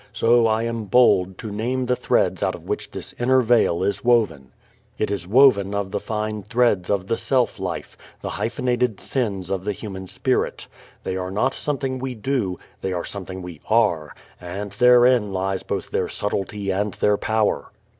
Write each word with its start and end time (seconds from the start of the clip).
So 0.13 0.47
I 0.47 0.63
am 0.63 0.85
bold 0.85 1.37
to 1.37 1.51
name 1.51 1.85
the 1.85 1.95
threads 1.95 2.41
out 2.41 2.55
of 2.55 2.63
which 2.67 2.89
this 2.89 3.13
inner 3.19 3.41
veil 3.41 3.83
is 3.83 4.03
woven. 4.03 4.51
It 4.97 5.11
is 5.11 5.27
woven 5.27 5.75
of 5.75 5.91
the 5.91 5.99
fine 5.99 6.41
threads 6.41 6.89
of 6.89 7.05
the 7.05 7.17
self 7.19 7.59
life, 7.59 7.95
the 8.21 8.31
hyphenated 8.31 8.99
sins 8.99 9.51
of 9.51 9.63
the 9.63 9.73
human 9.73 10.07
spirit. 10.07 10.65
They 11.03 11.17
are 11.17 11.29
not 11.29 11.53
something 11.53 11.99
we 11.99 12.15
do, 12.15 12.57
they 12.81 12.93
are 12.93 13.05
something 13.05 13.43
we 13.43 13.61
are, 13.69 14.15
and 14.39 14.71
therein 14.71 15.31
lies 15.31 15.61
both 15.61 15.91
their 15.91 16.09
subtlety 16.09 16.71
and 16.71 16.95
their 16.95 17.17
power. 17.17 17.69